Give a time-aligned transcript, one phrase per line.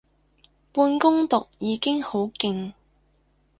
[0.73, 2.73] 半工讀已經好勁